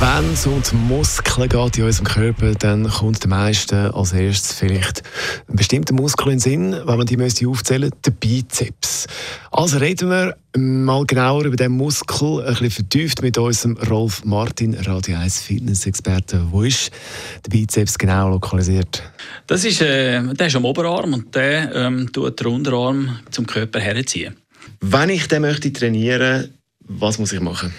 [0.00, 4.54] Wenn es um die Muskeln geht in unserem Körper, dann kommt den meisten als erstes
[4.54, 5.02] vielleicht
[5.46, 9.06] ein bestimmter Muskel in den Sinn, wenn man die müsste aufzählen der Bizeps.
[9.50, 14.72] Also reden wir mal genauer über den Muskel, ein bisschen vertieft mit unserem Rolf Martin,
[14.72, 16.46] Radio 1 Fitness-Experte.
[16.50, 16.90] Wo ist
[17.44, 19.02] der Bizeps genau lokalisiert?
[19.48, 23.80] Das ist, äh, der ist am Oberarm und der ähm, tut den Unterarm zum Körper
[23.80, 24.34] herziehen.
[24.80, 26.54] Wenn ich den möchte trainieren,
[26.88, 27.74] was muss ich machen?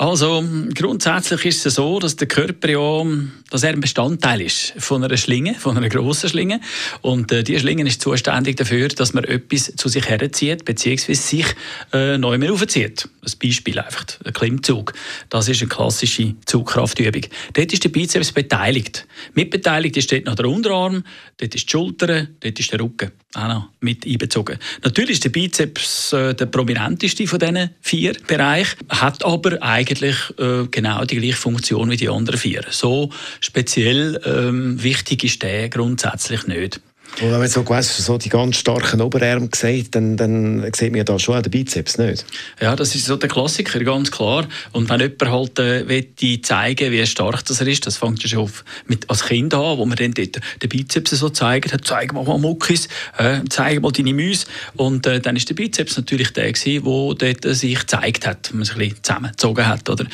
[0.00, 0.42] Also
[0.74, 3.04] grundsätzlich ist es so, dass der Körper ja,
[3.50, 6.60] dass er ein Bestandteil ist von einer Schlinge, von einer grossen Schlinge.
[7.02, 11.46] Und äh, diese Schlinge ist zuständig dafür, dass man etwas zu sich herzieht, beziehungsweise sich
[11.92, 13.08] äh, neu mehr aufzieht.
[13.22, 14.92] Ein Beispiel einfach, ein Klimmzug.
[15.28, 17.22] Das ist eine klassische Zugkraftübung.
[17.52, 19.06] Dort ist der Bizeps beteiligt.
[19.34, 21.04] Mitbeteiligt ist dort noch der Unterarm,
[21.36, 24.58] dort ist die Schulter, dort ist der Rücken auch noch mit einbezogen.
[24.82, 30.66] Natürlich ist der Bizeps äh, der prominenteste von diesen vier Bereichen, hat aber eigentlich äh,
[30.68, 32.64] genau die gleiche Funktion wie die anderen vier.
[32.70, 36.80] So speziell ähm, wichtig ist der grundsätzlich nicht.
[37.20, 40.98] Und wenn man so, weißt, so die ganz starken Oberarme sieht, dann, dann sieht man
[40.98, 42.24] ja da schon auch den Bizeps, nicht?
[42.60, 44.46] Ja, das ist so der Klassiker, ganz klar.
[44.72, 48.40] Und wenn jemand halt äh, zeigen wie stark das er ist, das fängt ja schon
[48.40, 52.12] auf, mit, als Kind an, wo man dann dort den Bizeps so zeigt, hat, zeig
[52.12, 54.46] mal Muckis, äh, zeig mal deine Müsse.
[54.76, 56.84] Und äh, dann ist der Bizeps natürlich der gewesen,
[57.18, 59.88] dort sich gezeigt hat, man sich ein bisschen zusammengezogen hat.
[59.90, 60.06] Oder?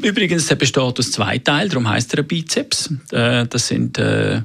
[0.00, 2.90] Übrigens, der besteht aus zwei Teilen, darum heisst er Bizeps.
[3.12, 4.42] Äh, das sind äh,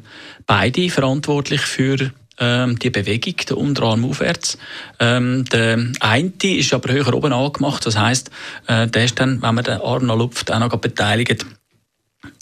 [0.49, 1.98] beide verantwortlich für
[2.39, 4.57] ähm, die Bewegung, der Unterarm aufwärts.
[4.99, 8.31] Ähm, der eine ist aber höher oben angemacht, das heisst,
[8.67, 11.45] äh, der ist dann, wenn man den Arm noch lupft, auch noch beteiligt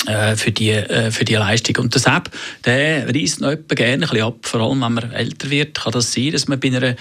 [0.08, 1.84] äh, für die, äh, für die Leistung.
[1.84, 2.32] Und der Sepp,
[2.66, 6.32] der reißt noch gerne ein ab, vor allem wenn man älter wird, kann das sein,
[6.32, 6.96] dass man bei einer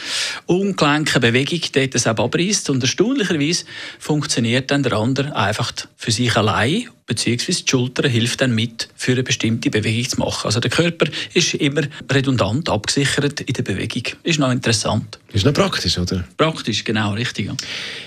[0.46, 3.64] ungelenken Bewegung dort das Sepp abreißt und erstaunlicherweise
[3.98, 9.12] funktioniert dann der andere einfach für sich allein beziehungsweise die Schulter hilft dann mit, für
[9.12, 10.46] eine bestimmte Bewegung zu machen.
[10.46, 14.02] Also der Körper ist immer redundant abgesichert in der Bewegung.
[14.24, 15.18] Ist noch interessant.
[15.32, 16.24] Ist noch praktisch, oder?
[16.36, 17.46] Praktisch, genau, richtig.
[17.46, 17.54] Ja.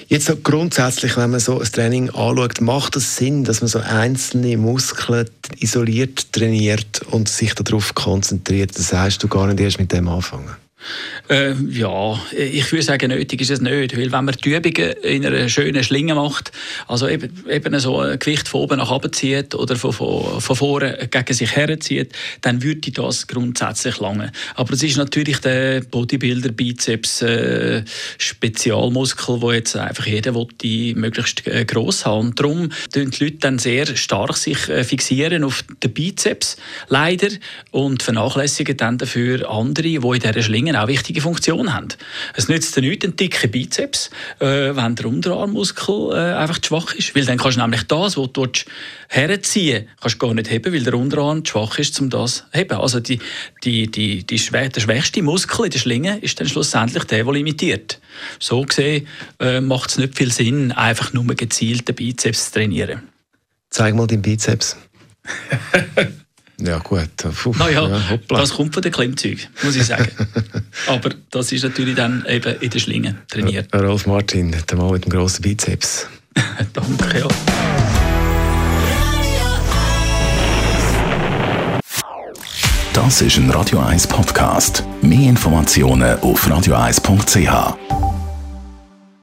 [0.08, 3.80] Jetzt so grundsätzlich, wenn man so ein Training anschaut, macht es Sinn, dass man so
[3.80, 8.78] einzelne Muskeln isoliert trainiert und sich darauf konzentriert?
[8.78, 10.56] Das heißt, du gar nicht erst mit dem anfangen?
[11.30, 15.26] Äh, ja, ich würde sagen, nötig ist es nicht, weil wenn man die Übungen in
[15.26, 16.52] einer schönen Schlinge macht,
[16.88, 20.56] also eben, eben so ein Gewicht von oben nach unten zieht oder von, von, von
[20.56, 24.32] vorne gegen sich herzieht, dann würde das grundsätzlich lange.
[24.56, 27.84] Aber es ist natürlich der Bodybuilder-Bizeps äh,
[28.18, 32.30] Spezialmuskel, wo jetzt einfach jeder die möglichst äh, gross haben.
[32.30, 36.58] Und darum tun die Leute dann sehr stark sich äh, fixieren auf den Bizeps,
[36.88, 37.30] leider,
[37.72, 41.90] und vernachlässigen dann dafür andere, die in dieser Schlinge auch wichtige Funktion haben.
[42.36, 44.10] Es nützt dir nichts, einen dicken Bizeps,
[44.40, 47.16] äh, wenn der Unterarmmuskel äh, einfach zu schwach ist.
[47.16, 48.48] Weil dann kannst du nämlich das, was du
[49.08, 52.44] herziehen kannst du gar nicht heben, weil der Unterarm zu schwach ist, um das zu
[52.52, 52.78] heben.
[52.78, 53.20] Also die,
[53.64, 57.34] die, die, die schwä der schwächste Muskel in der Schlinge ist dann schlussendlich der, der
[57.34, 58.00] limitiert.
[58.40, 59.08] So gesehen
[59.40, 63.04] äh, macht es nicht viel Sinn, einfach nur gezielt den Bizeps zu trainieren.
[63.70, 64.78] Zeig mal den Bizeps.
[66.62, 67.10] Ja, gut.
[67.18, 70.10] Puh, naja, ja, das kommt von den Klimmzeugen, muss ich sagen.
[70.88, 73.74] Aber das ist natürlich dann eben in der Schlinge trainiert.
[73.74, 76.08] Rolf Martin, der Mann mit dem grossen Bizeps.
[76.74, 77.28] Danke, ja.
[82.94, 84.84] Das ist ein Radio 1 Podcast.
[85.02, 87.99] Mehr Informationen auf radio1.ch.